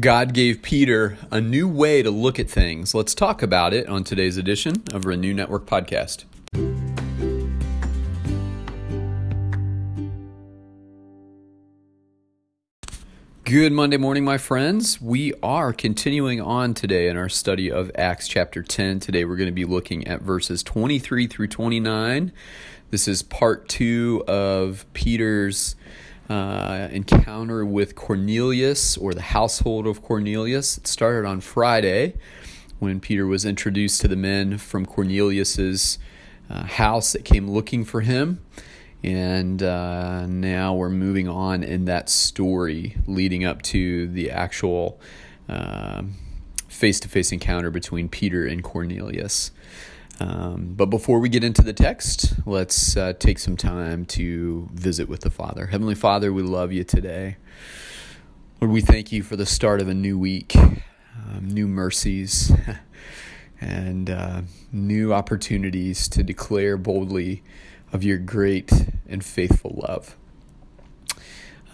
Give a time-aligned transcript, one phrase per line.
[0.00, 2.94] God gave Peter a new way to look at things.
[2.94, 6.24] Let's talk about it on today's edition of Renew Network Podcast.
[13.44, 15.00] Good Monday morning, my friends.
[15.00, 19.00] We are continuing on today in our study of Acts chapter 10.
[19.00, 22.32] Today we're going to be looking at verses 23 through 29.
[22.90, 25.74] This is part two of Peter's
[26.28, 30.78] uh, encounter with Cornelius or the household of Cornelius.
[30.78, 32.14] It started on Friday
[32.78, 35.98] when Peter was introduced to the men from Cornelius's
[36.50, 38.40] uh, house that came looking for him.
[39.02, 45.00] And uh, now we're moving on in that story leading up to the actual
[46.68, 49.50] face to face encounter between Peter and Cornelius.
[50.18, 55.08] Um, but before we get into the text, let's uh, take some time to visit
[55.08, 55.66] with the Father.
[55.66, 57.36] Heavenly Father, we love you today.
[58.60, 62.50] Lord, we thank you for the start of a new week, um, new mercies,
[63.60, 64.42] and uh,
[64.72, 67.42] new opportunities to declare boldly
[67.92, 68.72] of your great
[69.06, 70.16] and faithful love.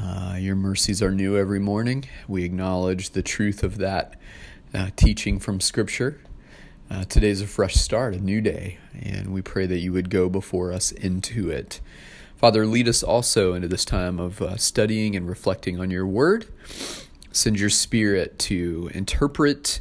[0.00, 2.04] Uh, your mercies are new every morning.
[2.28, 4.14] We acknowledge the truth of that
[4.72, 6.20] uh, teaching from Scripture.
[6.90, 10.30] Uh, today's a fresh start, a new day, and we pray that you would go
[10.30, 11.80] before us into it.
[12.36, 16.46] Father, lead us also into this time of uh, studying and reflecting on your word.
[17.30, 19.80] Send your spirit to interpret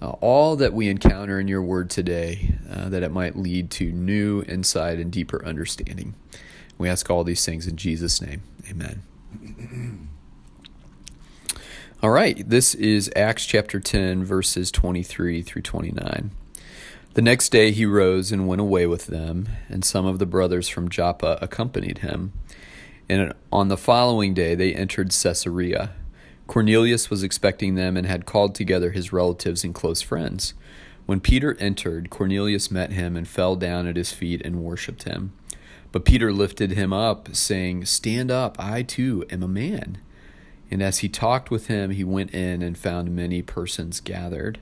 [0.00, 3.92] uh, all that we encounter in your word today, uh, that it might lead to
[3.92, 6.14] new insight and deeper understanding.
[6.78, 8.42] We ask all these things in Jesus' name.
[8.70, 9.02] Amen.
[12.02, 16.30] All right, this is Acts chapter 10, verses 23 through 29.
[17.16, 20.68] The next day he rose and went away with them, and some of the brothers
[20.68, 22.34] from Joppa accompanied him.
[23.08, 25.92] And on the following day they entered Caesarea.
[26.46, 30.52] Cornelius was expecting them and had called together his relatives and close friends.
[31.06, 35.32] When Peter entered, Cornelius met him and fell down at his feet and worshipped him.
[35.92, 39.96] But Peter lifted him up, saying, Stand up, I too am a man.
[40.70, 44.58] And as he talked with him, he went in and found many persons gathered.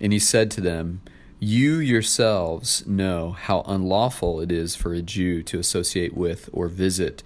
[0.00, 1.02] And he said to them,
[1.40, 7.22] you yourselves know how unlawful it is for a Jew to associate with or visit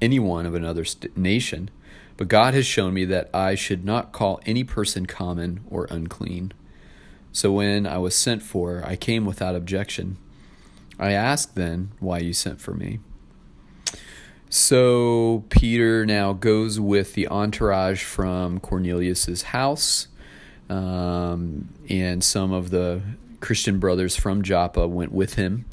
[0.00, 1.70] anyone of another st- nation,
[2.16, 6.52] but God has shown me that I should not call any person common or unclean.
[7.32, 10.18] So when I was sent for, I came without objection.
[10.98, 13.00] I asked then why you sent for me.
[14.48, 20.08] So Peter now goes with the entourage from Cornelius's house,
[20.70, 23.02] um, and some of the
[23.40, 25.66] Christian brothers from Joppa went with him.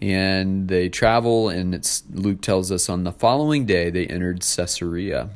[0.00, 5.30] And they travel, and Luke tells us on the following day they entered Caesarea.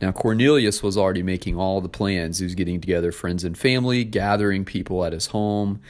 [0.00, 2.38] Now, Cornelius was already making all the plans.
[2.38, 5.80] He was getting together friends and family, gathering people at his home.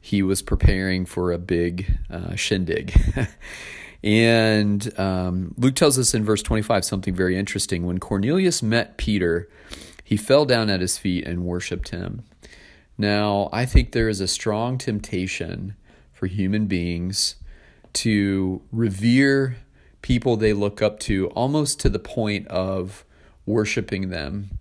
[0.00, 2.92] He was preparing for a big uh, shindig.
[4.04, 7.86] and um, Luke tells us in verse 25 something very interesting.
[7.86, 9.48] When Cornelius met Peter,
[10.04, 12.22] he fell down at his feet and worshiped him.
[12.96, 15.76] Now, I think there is a strong temptation
[16.12, 17.36] for human beings
[17.94, 19.56] to revere
[20.02, 23.04] people they look up to almost to the point of
[23.46, 24.58] worshiping them.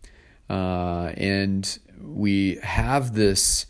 [0.50, 3.66] Uh, and we have this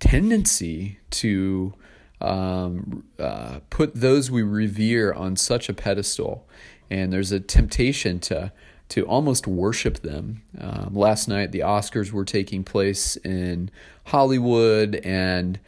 [0.00, 1.74] tendency to
[2.20, 6.48] um, uh, put those we revere on such a pedestal.
[6.90, 8.52] And there's a temptation to
[8.90, 10.42] to almost worship them.
[10.58, 13.70] Um, last night, the Oscars were taking place in
[14.06, 15.58] Hollywood and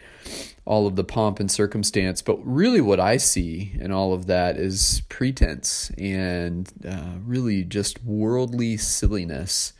[0.64, 2.20] all of the pomp and circumstance.
[2.20, 8.04] But really, what I see in all of that is pretense and uh, really just
[8.04, 9.72] worldly silliness.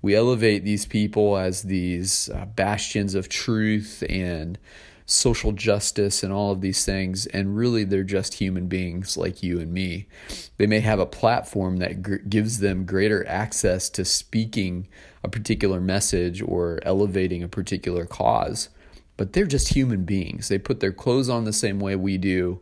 [0.00, 4.56] We elevate these people as these uh, bastions of truth and
[5.10, 9.58] social justice and all of these things, and really they're just human beings like you
[9.58, 10.06] and me.
[10.58, 14.86] They may have a platform that g- gives them greater access to speaking
[15.24, 18.68] a particular message or elevating a particular cause,
[19.16, 20.48] but they're just human beings.
[20.48, 22.60] They put their clothes on the same way we do,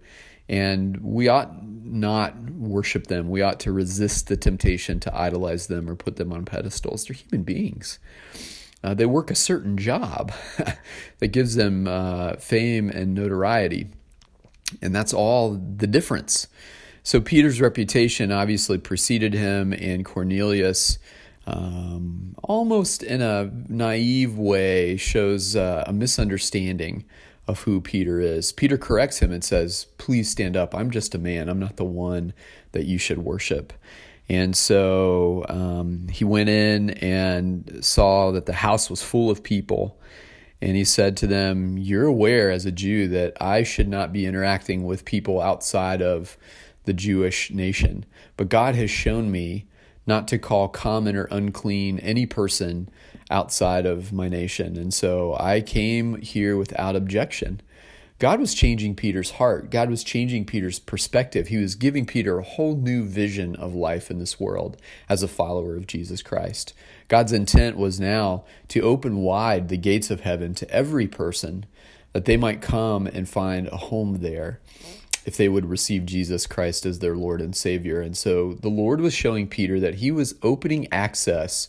[0.49, 3.29] and we ought not worship them.
[3.29, 7.06] We ought to resist the temptation to idolize them or put them on pedestals.
[7.06, 7.99] They're human beings.
[8.82, 10.32] Uh, they work a certain job
[11.19, 13.88] that gives them uh, fame and notoriety.
[14.82, 16.49] And that's all the difference.
[17.02, 20.99] So Peter's reputation obviously preceded him, and Cornelius,
[21.46, 27.05] um, almost in a naive way, shows uh, a misunderstanding
[27.46, 28.50] of who Peter is.
[28.50, 30.75] Peter corrects him and says, Please stand up.
[30.75, 31.49] I'm just a man.
[31.49, 32.32] I'm not the one
[32.73, 33.73] that you should worship.
[34.28, 40.00] And so um, he went in and saw that the house was full of people.
[40.61, 44.26] And he said to them, You're aware as a Jew that I should not be
[44.26, 46.37] interacting with people outside of
[46.84, 48.05] the Jewish nation.
[48.37, 49.67] But God has shown me
[50.06, 52.88] not to call common or unclean any person
[53.31, 54.76] outside of my nation.
[54.76, 57.61] And so I came here without objection.
[58.19, 59.71] God was changing Peter's heart.
[59.71, 61.49] God was changing Peter's perspective.
[61.49, 64.79] He was giving Peter a whole new vision of life in this world
[65.09, 66.73] as a follower of Jesus Christ.
[67.09, 71.67] God's intent was now to open wide the gates of heaven to every person
[72.15, 74.61] that they might come and find a home there
[75.27, 78.01] if they would receive Jesus Christ as their Lord and Savior.
[78.01, 81.69] And so the Lord was showing Peter that he was opening access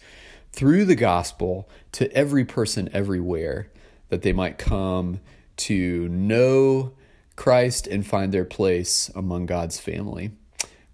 [0.53, 3.69] through the gospel to every person everywhere
[4.09, 5.19] that they might come
[5.57, 6.93] to know
[7.35, 10.31] Christ and find their place among God's family.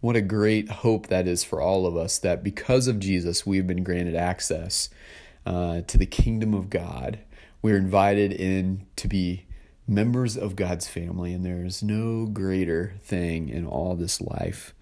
[0.01, 3.65] What a great hope that is for all of us that because of Jesus, we've
[3.65, 4.89] been granted access
[5.45, 7.19] uh, to the kingdom of God.
[7.62, 9.45] We're invited in to be
[9.88, 14.74] members of God's family, and there is no greater thing in all this life.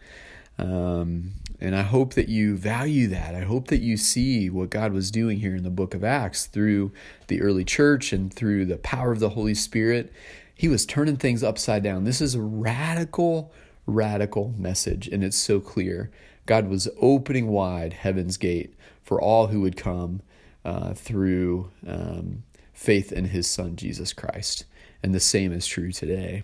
[0.58, 3.36] Um, and I hope that you value that.
[3.36, 6.46] I hope that you see what God was doing here in the book of Acts
[6.46, 6.92] through
[7.28, 10.12] the early church and through the power of the Holy Spirit.
[10.54, 12.04] He was turning things upside down.
[12.04, 13.54] This is a radical,
[13.86, 16.12] radical message, and it's so clear.
[16.46, 18.74] God was opening wide heaven's gate
[19.04, 20.22] for all who would come
[20.66, 22.44] uh, through um,
[22.74, 24.66] faith in his son, Jesus Christ
[25.04, 26.44] and the same is true today.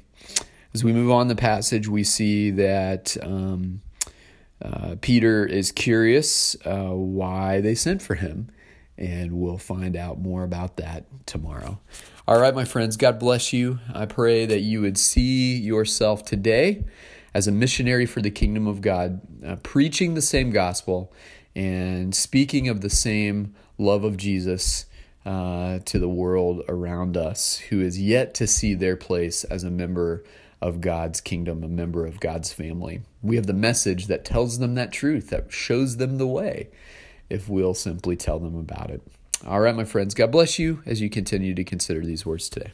[0.73, 3.81] As we move on the passage, we see that um,
[4.61, 8.49] uh, Peter is curious uh, why they sent for him,
[8.97, 11.79] and we'll find out more about that tomorrow.
[12.27, 13.79] All right, my friends, God bless you.
[13.93, 16.83] I pray that you would see yourself today
[17.33, 21.13] as a missionary for the kingdom of God, uh, preaching the same gospel
[21.55, 24.87] and speaking of the same love of Jesus
[25.25, 29.69] uh, to the world around us who is yet to see their place as a
[29.69, 30.23] member
[30.61, 33.01] of God's kingdom, a member of God's family.
[33.21, 36.69] We have the message that tells them that truth, that shows them the way,
[37.29, 39.01] if we'll simply tell them about it.
[39.45, 42.71] All right, my friends, God bless you as you continue to consider these words today.